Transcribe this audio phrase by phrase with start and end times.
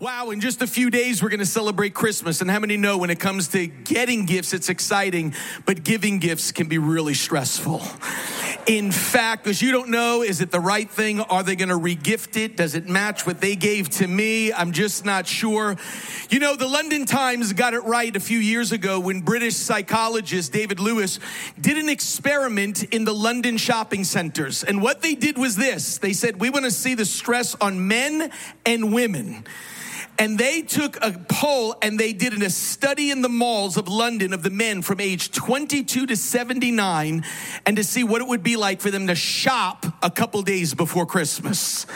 [0.00, 2.40] Wow, in just a few days, we're going to celebrate Christmas.
[2.40, 5.34] And how many know when it comes to getting gifts, it's exciting,
[5.66, 7.82] but giving gifts can be really stressful.
[8.68, 11.18] In fact, because you don't know, is it the right thing?
[11.18, 12.56] Are they going to regift it?
[12.56, 14.52] Does it match what they gave to me?
[14.52, 15.74] I'm just not sure.
[16.30, 20.52] You know, the London Times got it right a few years ago when British psychologist
[20.52, 21.18] David Lewis
[21.60, 24.62] did an experiment in the London shopping centers.
[24.62, 27.88] And what they did was this they said, We want to see the stress on
[27.88, 28.30] men
[28.64, 29.44] and women
[30.18, 34.32] and they took a poll and they did a study in the malls of London
[34.32, 37.24] of the men from age 22 to 79
[37.64, 40.74] and to see what it would be like for them to shop a couple days
[40.74, 41.86] before Christmas.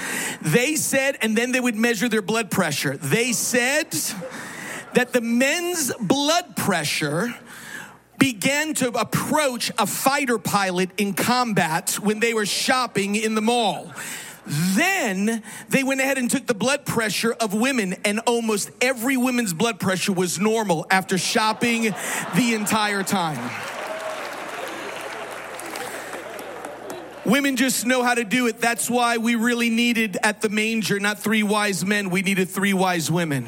[0.40, 2.96] They said, and then they would measure their blood pressure.
[2.96, 3.92] They said
[4.94, 7.34] that the men's blood pressure
[8.18, 13.92] began to approach a fighter pilot in combat when they were shopping in the mall.
[14.46, 19.52] Then they went ahead and took the blood pressure of women, and almost every woman's
[19.52, 21.94] blood pressure was normal after shopping
[22.34, 23.50] the entire time.
[27.24, 28.60] Women just know how to do it.
[28.60, 32.72] That's why we really needed at the manger not three wise men, we needed three
[32.72, 33.46] wise women.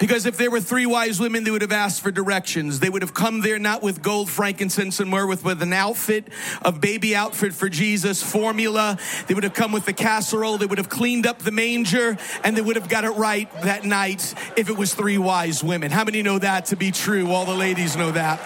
[0.00, 2.80] Because if there were three wise women, they would have asked for directions.
[2.80, 6.28] They would have come there not with gold, frankincense, and myrrh, with, with an outfit
[6.62, 8.98] of baby outfit for Jesus, formula.
[9.26, 10.58] They would have come with the casserole.
[10.58, 13.84] They would have cleaned up the manger, and they would have got it right that
[13.84, 15.90] night if it was three wise women.
[15.90, 17.30] How many know that to be true?
[17.30, 18.40] All the ladies know that.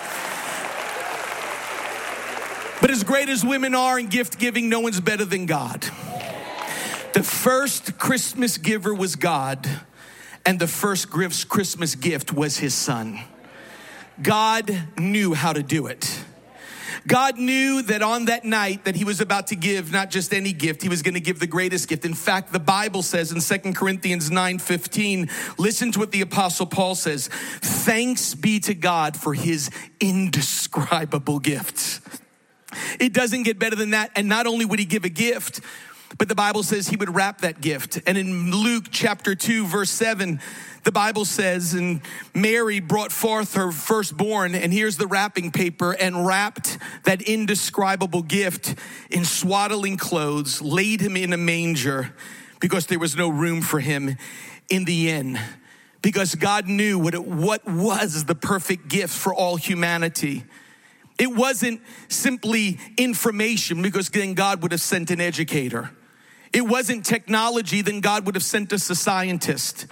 [2.81, 5.83] But as great as women are in gift giving, no one's better than God.
[7.15, 9.67] The first Christmas giver was God
[10.47, 13.21] and the first Christmas gift was his son.
[14.23, 16.25] God knew how to do it.
[17.07, 20.53] God knew that on that night that he was about to give not just any
[20.53, 22.05] gift, he was going to give the greatest gift.
[22.05, 26.97] In fact, the Bible says in Second Corinthians 9:15, listen to what the apostle Paul
[26.97, 27.29] says,
[27.61, 32.01] "Thanks be to God for his indescribable gifts."
[32.99, 34.11] It doesn't get better than that.
[34.17, 35.61] And not only would he give a gift,
[36.19, 38.01] but the Bible says he would wrap that gift.
[38.07, 40.41] And in Luke chapter 2, verse 7,
[40.85, 42.01] the Bible says, and
[42.33, 48.77] Mary brought forth her firstborn, and here's the wrapping paper, and wrapped that indescribable gift
[49.11, 52.15] in swaddling clothes, laid him in a manger
[52.61, 54.17] because there was no room for him
[54.69, 55.39] in the inn.
[56.03, 60.45] Because God knew what, it, what was the perfect gift for all humanity.
[61.19, 65.91] It wasn't simply information because then God would have sent an educator.
[66.57, 69.87] It wasn't technology, then God would have sent us a scientist.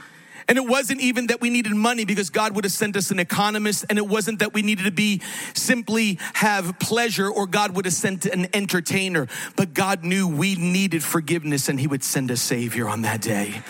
[0.48, 3.18] And it wasn't even that we needed money because God would have sent us an
[3.18, 3.84] economist.
[3.90, 5.20] And it wasn't that we needed to be
[5.52, 9.28] simply have pleasure or God would have sent an entertainer.
[9.56, 13.60] But God knew we needed forgiveness and He would send a Savior on that day.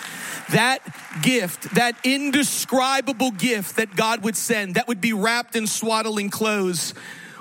[0.51, 0.79] That
[1.21, 6.95] gift, that indescribable gift that God would send, that would be wrapped in swaddling clothes,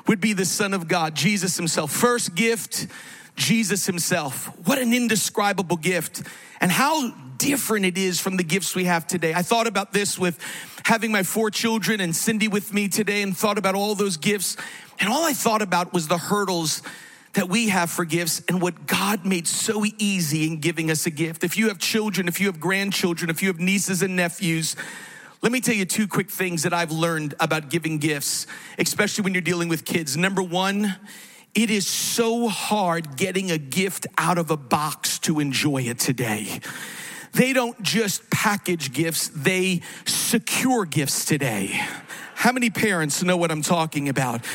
[0.07, 1.91] would be the Son of God, Jesus Himself.
[1.91, 2.87] First gift,
[3.35, 4.47] Jesus Himself.
[4.67, 6.23] What an indescribable gift,
[6.61, 9.33] and how different it is from the gifts we have today.
[9.33, 10.39] I thought about this with
[10.85, 14.55] having my four children and Cindy with me today, and thought about all those gifts.
[14.99, 16.81] And all I thought about was the hurdles
[17.33, 21.09] that we have for gifts and what God made so easy in giving us a
[21.09, 21.43] gift.
[21.43, 24.75] If you have children, if you have grandchildren, if you have nieces and nephews,
[25.41, 29.33] let me tell you two quick things that I've learned about giving gifts, especially when
[29.33, 30.15] you're dealing with kids.
[30.15, 30.95] Number one,
[31.55, 36.59] it is so hard getting a gift out of a box to enjoy it today.
[37.33, 41.79] They don't just package gifts, they secure gifts today.
[42.35, 44.45] How many parents know what I'm talking about?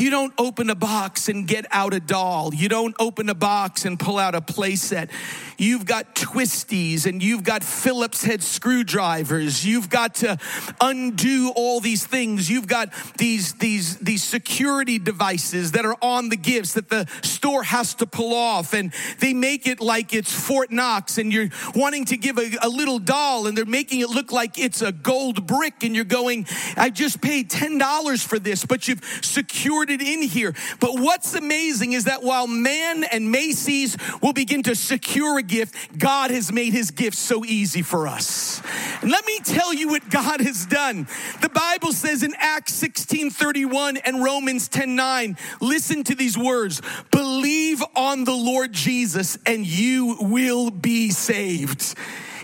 [0.00, 2.54] You don't open a box and get out a doll.
[2.54, 5.10] You don't open a box and pull out a playset.
[5.58, 9.62] You've got twisties and you've got Phillips head screwdrivers.
[9.66, 10.38] You've got to
[10.80, 12.48] undo all these things.
[12.48, 17.62] You've got these, these, these security devices that are on the gifts that the store
[17.62, 18.72] has to pull off.
[18.72, 22.70] And they make it like it's Fort Knox and you're wanting to give a, a
[22.70, 25.84] little doll and they're making it look like it's a gold brick.
[25.84, 30.54] And you're going, I just paid $10 for this, but you've secured it in here.
[30.80, 35.98] But what's amazing is that while man and Macy's will begin to secure a gift,
[35.98, 38.62] God has made his gift so easy for us.
[39.02, 41.06] And let me tell you what God has done.
[41.40, 46.82] The Bible says in Acts 16 31 and Romans 10 9, listen to these words
[47.10, 51.94] believe on the Lord Jesus and you will be saved.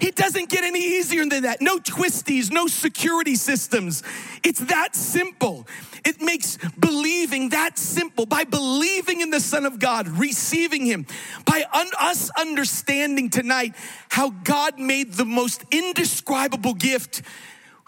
[0.01, 1.61] It doesn't get any easier than that.
[1.61, 4.03] No twisties, no security systems.
[4.43, 5.67] It's that simple.
[6.05, 8.27] It makes believing that simple.
[8.27, 11.07] By believing in the Son of God, receiving Him,
[11.45, 13.75] by un- us understanding tonight
[14.11, 17.23] how God made the most indescribable gift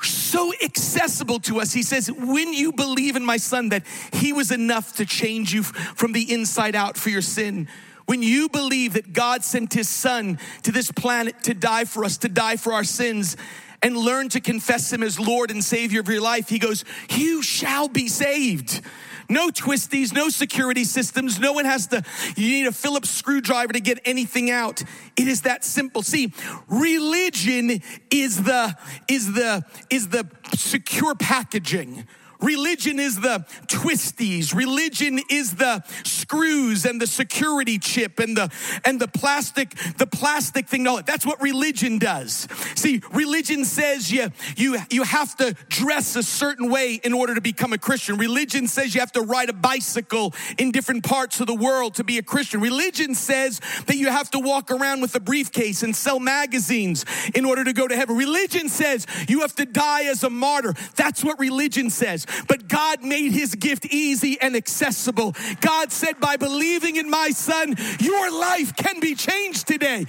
[0.00, 1.72] so accessible to us.
[1.72, 5.62] He says, when you believe in my son, that he was enough to change you
[5.62, 7.68] from the inside out for your sin.
[8.08, 12.16] When you believe that God sent his son to this planet to die for us,
[12.18, 13.36] to die for our sins,
[13.82, 17.42] and learn to confess him as Lord and Savior of your life, he goes, You
[17.42, 18.80] shall be saved.
[19.28, 21.38] No twisties, no security systems.
[21.38, 22.02] No one has to,
[22.34, 24.82] you need a Phillips screwdriver to get anything out.
[25.14, 26.00] It is that simple.
[26.00, 26.32] See,
[26.66, 28.74] religion is the,
[29.06, 32.06] is the, is the secure packaging.
[32.40, 34.54] Religion is the twisties.
[34.54, 38.50] Religion is the screws and the security chip and the
[38.84, 40.84] and the plastic the plastic thing.
[40.84, 42.46] No, that's what religion does.
[42.76, 47.40] See, religion says you you you have to dress a certain way in order to
[47.40, 48.18] become a Christian.
[48.18, 52.04] Religion says you have to ride a bicycle in different parts of the world to
[52.04, 52.60] be a Christian.
[52.60, 57.44] Religion says that you have to walk around with a briefcase and sell magazines in
[57.44, 58.16] order to go to heaven.
[58.16, 60.74] Religion says you have to die as a martyr.
[60.94, 62.26] That's what religion says.
[62.48, 65.34] But God made his gift easy and accessible.
[65.60, 70.06] God said, by believing in my son, your life can be changed today.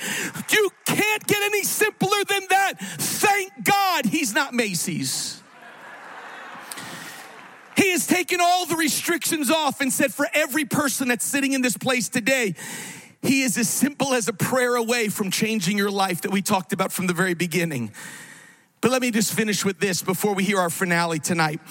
[0.50, 2.74] You can't get any simpler than that.
[2.80, 5.42] Thank God he's not Macy's.
[7.76, 11.62] He has taken all the restrictions off and said, for every person that's sitting in
[11.62, 12.56] this place today,
[13.22, 16.74] he is as simple as a prayer away from changing your life that we talked
[16.74, 17.92] about from the very beginning.
[18.82, 21.62] But let me just finish with this before we hear our finale tonight.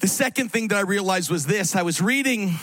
[0.00, 2.54] The second thing that I realized was this I was reading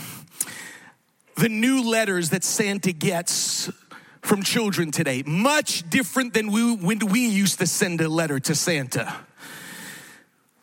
[1.36, 3.72] the new letters that Santa gets
[4.22, 8.54] from children today, much different than we, when we used to send a letter to
[8.54, 9.16] Santa.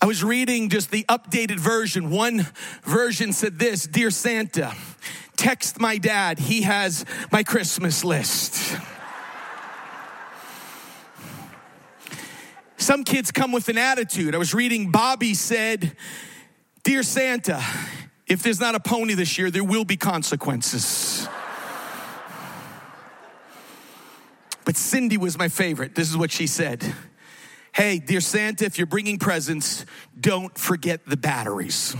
[0.01, 2.09] I was reading just the updated version.
[2.09, 2.47] One
[2.85, 4.73] version said this Dear Santa,
[5.37, 8.79] text my dad, he has my Christmas list.
[12.77, 14.37] Some kids come with an attitude.
[14.37, 15.97] I was reading, Bobby said,
[16.83, 17.63] Dear Santa,
[18.27, 21.29] if there's not a pony this year, there will be consequences.
[24.65, 25.95] But Cindy was my favorite.
[25.95, 26.95] This is what she said
[27.73, 29.85] Hey, dear Santa, if you're bringing presents,
[30.19, 31.95] don't forget the batteries.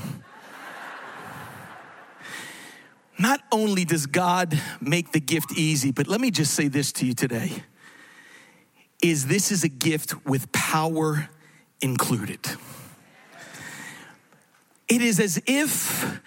[3.19, 7.07] Not only does God make the gift easy, but let me just say this to
[7.07, 7.51] you today
[9.03, 11.29] is this is a gift with power
[11.81, 12.41] included.
[14.91, 16.21] It is as if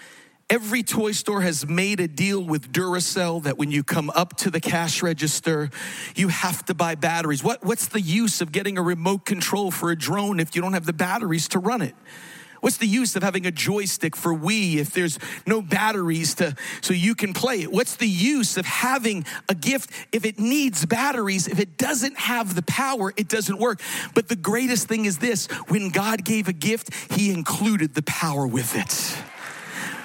[0.49, 4.49] every toy store has made a deal with Duracell that when you come up to
[4.49, 5.69] the cash register,
[6.15, 7.43] you have to buy batteries.
[7.43, 10.75] What, what's the use of getting a remote control for a drone if you don't
[10.75, 11.93] have the batteries to run it?
[12.63, 16.93] What's the use of having a joystick for Wii if there's no batteries to so
[16.93, 17.69] you can play it?
[17.69, 21.49] What's the use of having a gift if it needs batteries?
[21.49, 23.81] If it doesn't have the power, it doesn't work.
[24.13, 28.47] But the greatest thing is this, when God gave a gift, he included the power
[28.47, 29.21] with it.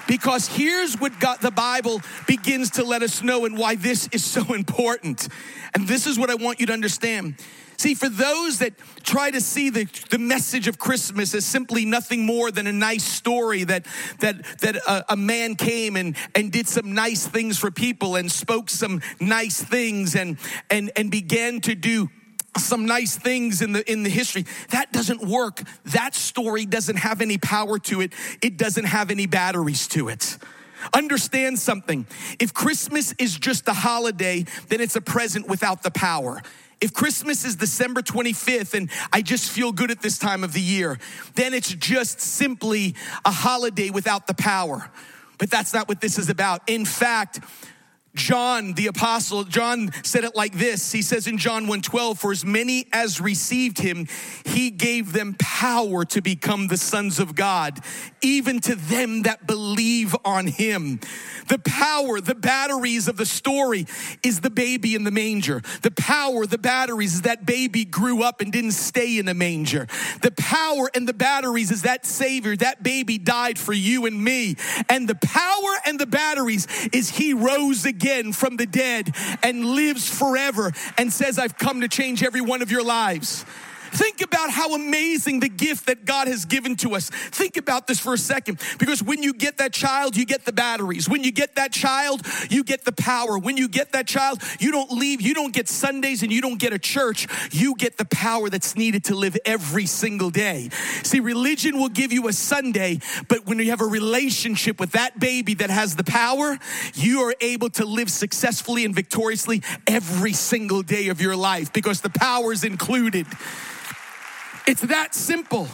[0.05, 4.25] Because here's what God, the Bible begins to let us know and why this is
[4.25, 5.29] so important.
[5.73, 7.35] And this is what I want you to understand.
[7.79, 8.73] See, for those that
[9.03, 13.05] try to see the, the message of Christmas as simply nothing more than a nice
[13.05, 13.85] story that,
[14.19, 18.29] that, that a, a man came and, and did some nice things for people and
[18.29, 20.37] spoke some nice things and,
[20.69, 22.09] and, and began to do
[22.57, 25.61] some nice things in the in the history that doesn't work.
[25.85, 28.11] That story doesn't have any power to it.
[28.41, 30.37] It doesn't have any batteries to it.
[30.93, 32.07] Understand something.
[32.39, 36.41] If christmas is just a holiday then it's a present without the power
[36.81, 40.61] if Christmas is December 25th and I just feel good at this time of the
[40.61, 40.97] year,
[41.35, 42.95] then it's just simply
[43.25, 44.89] a holiday without the power.
[45.37, 46.61] But that's not what this is about.
[46.67, 47.39] In fact,
[48.15, 50.91] John the apostle John said it like this.
[50.91, 54.07] He says in John 1:12 for as many as received him
[54.45, 57.79] he gave them power to become the sons of God
[58.21, 60.99] even to them that believe on him.
[61.49, 63.85] The power the batteries of the story
[64.23, 65.61] is the baby in the manger.
[65.83, 69.87] The power the batteries is that baby grew up and didn't stay in a manger.
[70.23, 74.55] The power and the batteries is that savior that baby died for you and me.
[74.89, 79.13] And the power and the batteries is he rose again again from the dead
[79.43, 83.43] and lives forever and says, I've come to change every one of your lives.
[83.91, 87.09] Think about how amazing the gift that God has given to us.
[87.09, 90.53] Think about this for a second because when you get that child, you get the
[90.53, 91.09] batteries.
[91.09, 93.37] When you get that child, you get the power.
[93.37, 96.59] When you get that child, you don't leave, you don't get Sundays and you don't
[96.59, 97.27] get a church.
[97.51, 100.69] You get the power that's needed to live every single day.
[101.03, 105.19] See, religion will give you a Sunday, but when you have a relationship with that
[105.19, 106.57] baby that has the power,
[106.93, 112.01] you are able to live successfully and victoriously every single day of your life because
[112.01, 113.25] the power is included.
[114.69, 115.67] It's that simple.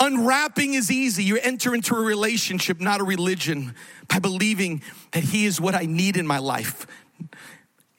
[0.00, 1.22] Unwrapping is easy.
[1.22, 3.76] You enter into a relationship, not a religion,
[4.08, 6.84] by believing that He is what I need in my life.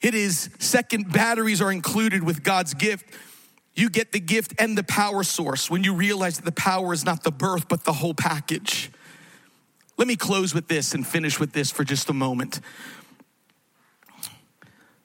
[0.02, 3.06] It is second, batteries are included with God's gift.
[3.74, 7.06] You get the gift and the power source when you realize that the power is
[7.06, 8.90] not the birth, but the whole package.
[9.96, 12.60] Let me close with this and finish with this for just a moment.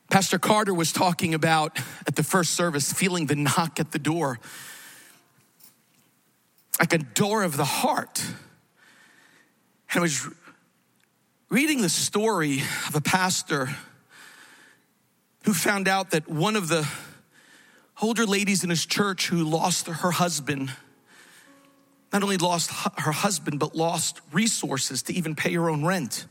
[0.09, 4.39] Pastor Carter was talking about at the first service feeling the knock at the door,
[6.79, 8.23] like a door of the heart.
[9.91, 10.27] And I was
[11.49, 13.69] reading the story of a pastor
[15.43, 16.87] who found out that one of the
[18.01, 20.71] older ladies in his church who lost her husband
[22.13, 26.25] not only lost her husband, but lost resources to even pay her own rent.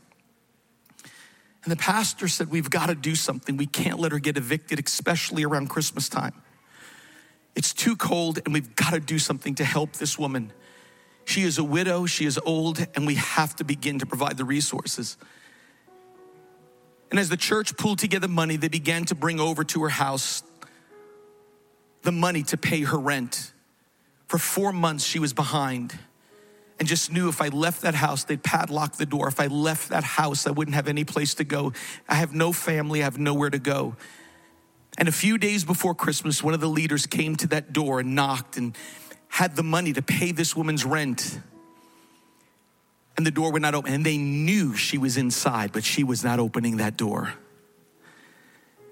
[1.67, 3.57] And the pastor said, We've got to do something.
[3.57, 6.31] We can't let her get evicted, especially around Christmas time.
[7.57, 10.53] It's too cold, and we've got to do something to help this woman.
[11.25, 14.45] She is a widow, she is old, and we have to begin to provide the
[14.45, 15.17] resources.
[17.11, 20.43] And as the church pulled together money, they began to bring over to her house
[22.03, 23.51] the money to pay her rent.
[24.27, 25.99] For four months, she was behind
[26.79, 29.27] and just knew if I left that house, they'd padlock the door.
[29.27, 31.73] If I left that house, I wouldn't have any place to go.
[32.07, 33.95] I have no family, I have nowhere to go.
[34.97, 38.15] And a few days before Christmas, one of the leaders came to that door and
[38.15, 38.75] knocked and
[39.27, 41.39] had the money to pay this woman's rent.
[43.15, 43.93] And the door would not open.
[43.93, 47.33] And they knew she was inside, but she was not opening that door.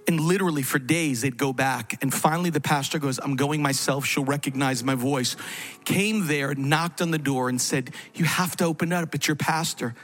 [0.07, 1.97] And literally for days, they'd go back.
[2.01, 4.05] And finally, the pastor goes, I'm going myself.
[4.05, 5.35] She'll recognize my voice.
[5.83, 9.15] Came there, knocked on the door, and said, You have to open it up.
[9.15, 9.95] It's your pastor.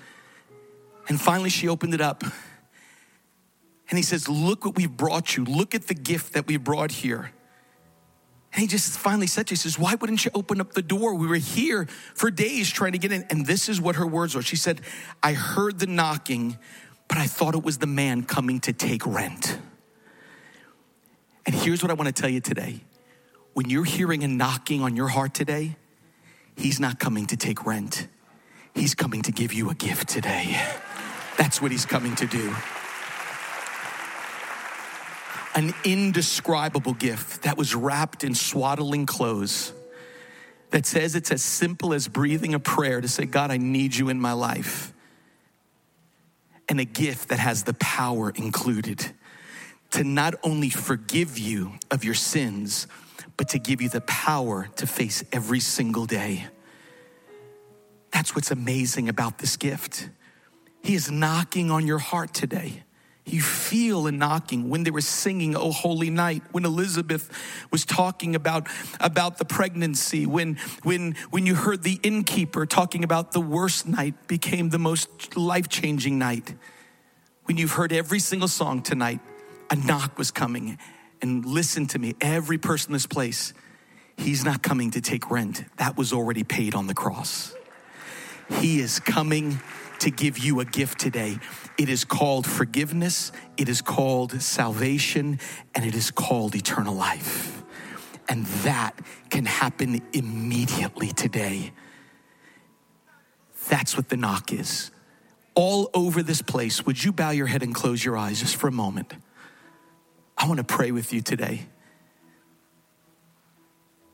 [1.08, 2.24] And finally, she opened it up.
[2.24, 5.46] And he says, Look what we've brought you.
[5.46, 7.32] Look at the gift that we brought here.
[8.54, 10.82] And he just finally said to her, he says, Why wouldn't you open up the
[10.82, 11.14] door?
[11.14, 13.24] We were here for days trying to get in.
[13.30, 14.42] And this is what her words were.
[14.42, 14.82] She said,
[15.22, 16.58] I heard the knocking,
[17.08, 19.60] but I thought it was the man coming to take rent.
[21.46, 22.82] And here's what I want to tell you today
[23.54, 25.76] when you're hearing a knocking on your heart today,
[26.56, 28.08] he's not coming to take rent,
[28.74, 30.60] he's coming to give you a gift today.
[31.38, 32.56] That's what he's coming to do.
[35.54, 39.74] An indescribable gift that was wrapped in swaddling clothes
[40.70, 44.08] that says it's as simple as breathing a prayer to say, God, I need you
[44.08, 44.94] in my life.
[46.70, 49.12] And a gift that has the power included
[49.92, 52.88] to not only forgive you of your sins,
[53.38, 56.46] but to give you the power to face every single day.
[58.12, 60.10] That's what's amazing about this gift.
[60.84, 62.84] He is knocking on your heart today.
[63.26, 67.30] You feel a knocking when they were singing Oh Holy Night, when Elizabeth
[67.72, 68.68] was talking about,
[69.00, 74.28] about the pregnancy, when, when, when you heard the innkeeper talking about the worst night
[74.28, 76.56] became the most life changing night.
[77.46, 79.20] When you've heard every single song tonight,
[79.72, 80.78] a knock was coming.
[81.22, 83.54] And listen to me, every person in this place,
[84.18, 85.64] he's not coming to take rent.
[85.78, 87.56] That was already paid on the cross.
[88.60, 89.60] He is coming
[90.00, 91.38] to give you a gift today.
[91.78, 95.40] It is called forgiveness, it is called salvation,
[95.74, 97.64] and it is called eternal life.
[98.28, 99.00] And that
[99.30, 101.72] can happen immediately today.
[103.70, 104.92] That's what the knock is.
[105.54, 108.68] All over this place, would you bow your head and close your eyes just for
[108.68, 109.14] a moment?
[110.42, 111.68] I want to pray with you today.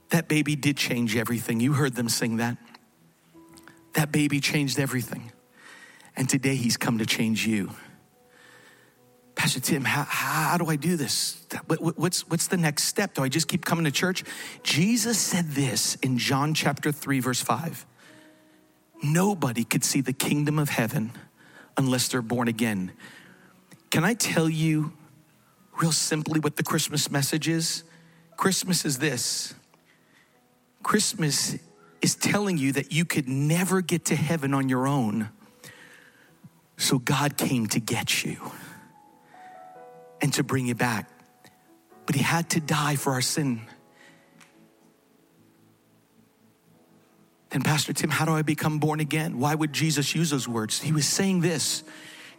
[0.10, 1.62] That baby did change everything.
[1.62, 2.58] You heard them sing that.
[3.94, 5.32] That baby changed everything.
[6.18, 7.72] And today he's come to change you.
[9.36, 11.46] Pastor Tim, how, how do I do this?
[11.68, 13.14] What's, what's the next step?
[13.14, 14.26] Do I just keep coming to church?
[14.64, 17.86] Jesus said this in John chapter 3, verse 5.
[19.02, 21.12] Nobody could see the kingdom of heaven
[21.78, 22.92] unless they're born again.
[23.92, 24.92] Can I tell you
[25.82, 27.84] real simply what the Christmas message is?
[28.36, 29.56] Christmas is this
[30.84, 31.58] Christmas
[32.02, 35.30] is telling you that you could never get to heaven on your own.
[36.78, 38.38] So God came to get you
[40.22, 41.10] and to bring you back.
[42.06, 43.62] But He had to die for our sin.
[47.50, 49.40] Then, Pastor Tim, how do I become born again?
[49.40, 50.82] Why would Jesus use those words?
[50.82, 51.84] He was saying this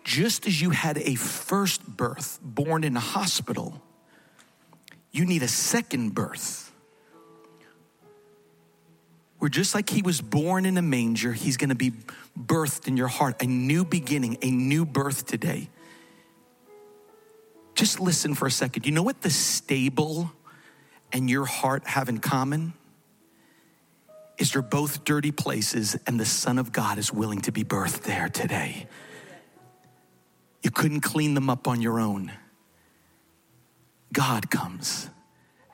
[0.04, 3.82] just as you had a first birth born in a hospital,
[5.10, 6.72] you need a second birth.
[9.38, 11.92] Where just like he was born in a manger, he's gonna be
[12.38, 15.68] birthed in your heart, a new beginning, a new birth today.
[17.74, 18.86] Just listen for a second.
[18.86, 20.32] You know what the stable
[21.12, 22.72] and your heart have in common?
[24.36, 28.02] Is they're both dirty places, and the Son of God is willing to be birthed
[28.02, 28.88] there today.
[30.62, 32.32] You couldn't clean them up on your own.
[34.12, 35.08] God comes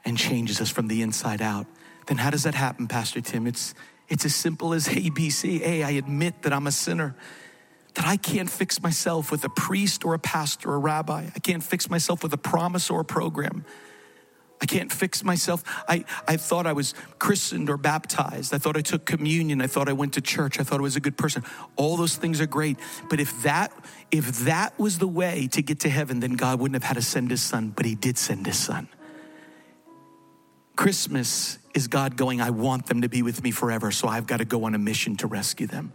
[0.05, 1.67] and changes us from the inside out.
[2.07, 3.47] Then how does that happen, Pastor Tim?
[3.47, 3.75] It's
[4.09, 5.61] it's as simple as ABC.
[5.62, 7.14] A, I admit that I'm a sinner,
[7.95, 11.26] that I can't fix myself with a priest or a pastor or a rabbi.
[11.35, 13.64] I can't fix myself with a promise or a program.
[14.64, 15.62] I can't fix myself.
[15.87, 18.54] I, I thought I was christened or baptized.
[18.54, 19.61] I thought I took communion.
[19.61, 20.59] I thought I went to church.
[20.59, 21.44] I thought I was a good person.
[21.76, 22.78] All those things are great.
[23.11, 23.75] But if that
[24.11, 27.02] if that was the way to get to heaven, then God wouldn't have had to
[27.02, 28.88] send his son, but he did send his son.
[30.76, 34.38] Christmas is God going, I want them to be with me forever, so I've got
[34.38, 35.92] to go on a mission to rescue them.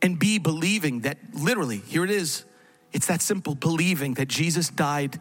[0.00, 2.44] And B, believing that literally, here it is,
[2.92, 5.18] it's that simple believing that Jesus died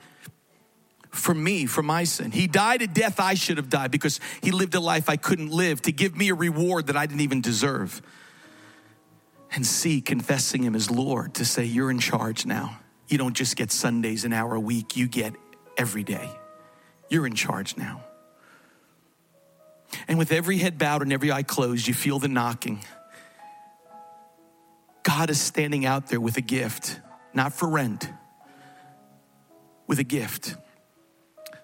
[1.16, 2.32] for me, for my sin.
[2.32, 5.50] He died a death I should have died because he lived a life I couldn't
[5.50, 8.02] live to give me a reward that I didn't even deserve.
[9.52, 12.80] And C, confessing him as Lord to say, You're in charge now.
[13.08, 15.34] You don't just get Sundays, an hour a week, you get
[15.78, 16.30] every day.
[17.10, 18.04] You're in charge now.
[20.08, 22.82] And with every head bowed and every eye closed, you feel the knocking.
[25.04, 27.00] God is standing out there with a gift,
[27.34, 28.10] not for rent,
[29.88, 30.56] with a gift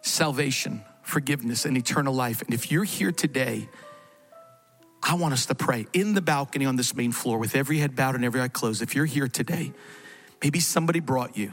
[0.02, 2.42] salvation, forgiveness, and eternal life.
[2.42, 3.70] And if you're here today,
[5.04, 7.96] I want us to pray in the balcony on this main floor with every head
[7.96, 8.82] bowed and every eye closed.
[8.82, 9.74] If you're here today,
[10.44, 11.52] maybe somebody brought you.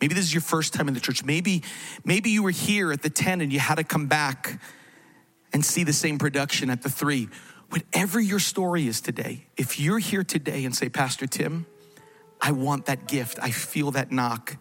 [0.00, 1.24] Maybe this is your first time in the church.
[1.24, 1.62] Maybe,
[2.04, 4.60] maybe you were here at the 10 and you had to come back
[5.52, 7.28] and see the same production at the three.
[7.70, 11.66] Whatever your story is today, if you're here today and say, Pastor Tim,
[12.40, 14.56] I want that gift, I feel that knock.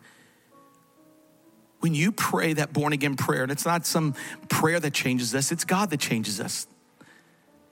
[1.88, 4.14] When you pray that born again prayer, and it's not some
[4.50, 6.68] prayer that changes us, it's God that changes us.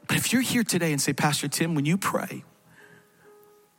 [0.07, 2.46] But if you're here today and say, Pastor Tim, when you pray,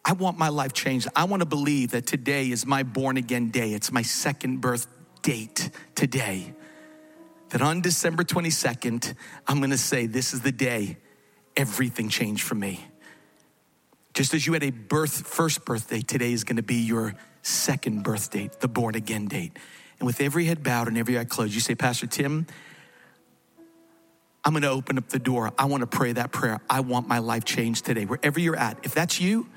[0.04, 1.08] I want my life changed.
[1.16, 3.72] I want to believe that today is my born again day.
[3.72, 4.87] It's my second birth
[5.22, 6.52] date today
[7.48, 9.14] that on December 22nd,
[9.48, 10.98] I'm gonna say, This is the day
[11.56, 12.84] everything changed for me.
[14.12, 18.30] Just as you had a birth, first birthday, today is gonna be your second birth
[18.32, 19.56] date, the born again date.
[19.98, 22.46] And with every head bowed and every eye closed, you say, Pastor Tim,
[24.44, 25.52] I'm gonna open up the door.
[25.59, 26.61] I wanna pray that prayer.
[26.70, 28.04] I want my life changed today.
[28.04, 29.48] Wherever you're at, if that's you,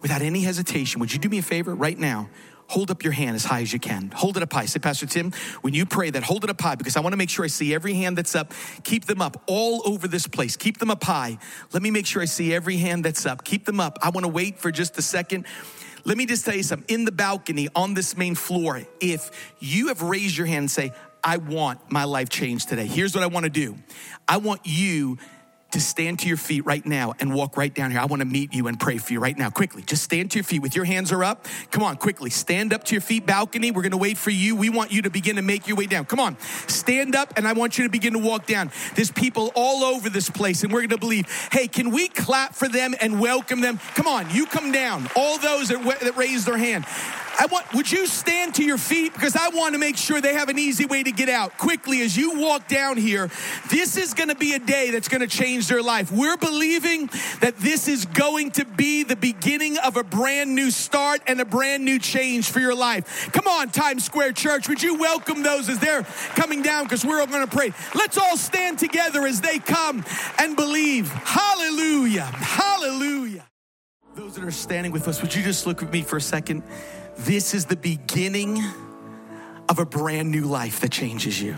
[0.00, 2.28] without any hesitation, would you do me a favor right now?
[2.72, 4.10] hold up your hand as high as you can.
[4.14, 4.64] Hold it up high.
[4.64, 7.18] Say, Pastor Tim, when you pray that, hold it up high because I want to
[7.18, 8.54] make sure I see every hand that's up.
[8.82, 10.56] Keep them up all over this place.
[10.56, 11.36] Keep them up high.
[11.74, 13.44] Let me make sure I see every hand that's up.
[13.44, 13.98] Keep them up.
[14.00, 15.44] I want to wait for just a second.
[16.04, 16.92] Let me just tell you something.
[16.94, 20.92] In the balcony on this main floor, if you have raised your hand and say,
[21.24, 23.76] I want my life changed today, here's what I want to do.
[24.26, 25.18] I want you
[25.72, 28.00] to stand to your feet right now and walk right down here.
[28.00, 29.50] I want to meet you and pray for you right now.
[29.50, 31.46] Quickly, just stand to your feet with your hands are up.
[31.70, 32.30] Come on, quickly.
[32.30, 33.70] Stand up to your feet, balcony.
[33.70, 34.54] We're going to wait for you.
[34.54, 36.04] We want you to begin to make your way down.
[36.04, 36.36] Come on,
[36.68, 38.70] stand up and I want you to begin to walk down.
[38.94, 42.54] There's people all over this place and we're going to believe, hey, can we clap
[42.54, 43.78] for them and welcome them?
[43.94, 45.08] Come on, you come down.
[45.16, 46.84] All those that, that raised their hand.
[47.42, 49.12] I want, would you stand to your feet?
[49.12, 51.58] Because I want to make sure they have an easy way to get out.
[51.58, 53.30] Quickly, as you walk down here,
[53.68, 56.12] this is going to be a day that's going to change their life.
[56.12, 61.20] We're believing that this is going to be the beginning of a brand new start
[61.26, 63.32] and a brand new change for your life.
[63.32, 66.04] Come on, Times Square Church, would you welcome those as they're
[66.36, 66.84] coming down?
[66.84, 67.72] Because we're all going to pray.
[67.96, 70.04] Let's all stand together as they come
[70.38, 71.10] and believe.
[71.10, 72.22] Hallelujah.
[72.22, 73.21] Hallelujah.
[74.42, 76.64] That are standing with us, would you just look at me for a second?
[77.16, 78.60] This is the beginning
[79.68, 81.56] of a brand new life that changes you.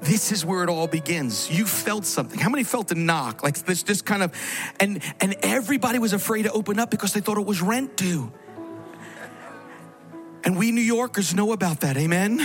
[0.00, 1.50] This is where it all begins.
[1.50, 2.38] You felt something.
[2.38, 3.42] How many felt a knock?
[3.42, 4.32] Like this just kind of
[4.78, 8.32] and and everybody was afraid to open up because they thought it was rent due.
[10.44, 11.96] And we New Yorkers know about that.
[11.96, 12.38] Amen.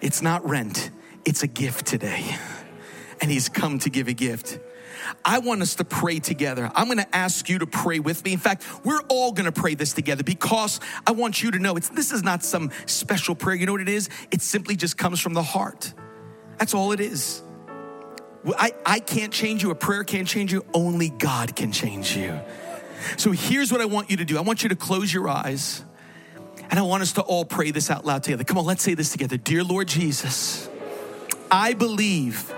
[0.00, 0.92] It's not rent.
[1.24, 2.36] It's a gift today.
[3.20, 4.60] And he's come to give a gift.
[5.24, 6.70] I want us to pray together.
[6.74, 8.32] I'm going to ask you to pray with me.
[8.32, 11.76] In fact, we're all going to pray this together because I want you to know
[11.76, 13.56] it's this is not some special prayer.
[13.56, 14.08] You know what it is?
[14.30, 15.92] It simply just comes from the heart.
[16.58, 17.42] That's all it is.
[18.46, 22.40] I, I can't change you, a prayer can't change you, only God can change you.
[23.16, 25.84] So here's what I want you to do I want you to close your eyes,
[26.70, 28.44] and I want us to all pray this out loud together.
[28.44, 29.36] Come on, let's say this together.
[29.36, 30.68] Dear Lord Jesus,
[31.50, 32.52] I believe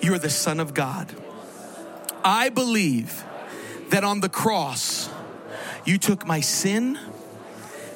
[0.00, 1.12] you're the Son of God.
[2.24, 3.24] I believe
[3.90, 5.08] that on the cross,
[5.84, 6.98] you took my sin,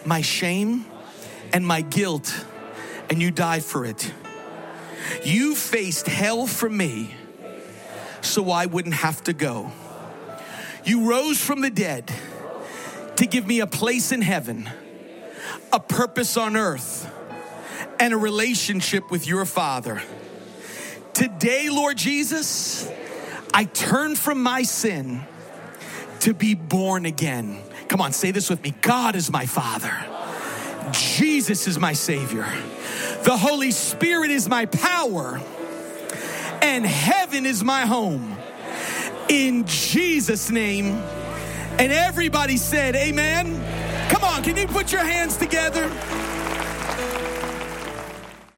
[0.05, 0.87] my shame,
[1.53, 2.45] and my guilt,
[3.11, 4.13] and you died for it.
[5.25, 7.15] You faced hell for me
[8.23, 9.71] so I wouldn't have to go.
[10.85, 12.13] You rose from the dead
[13.17, 14.69] to give me a place in heaven,
[15.73, 17.11] a purpose on earth,
[18.01, 20.03] and a relationship with your Father.
[21.13, 22.91] Today, Lord Jesus,
[23.55, 25.23] I turn from my sin
[26.21, 27.61] to be born again.
[27.87, 29.95] Come on, say this with me God is my Father,
[30.91, 32.47] Jesus is my Savior,
[33.23, 35.41] the Holy Spirit is my power,
[36.63, 38.37] and heaven is my home.
[39.29, 41.01] In Jesus' name.
[41.77, 43.47] And everybody said, Amen.
[44.09, 45.91] Come on, can you put your hands together?